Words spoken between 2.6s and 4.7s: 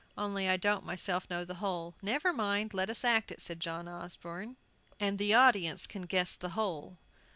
let us act it," said John Osborne,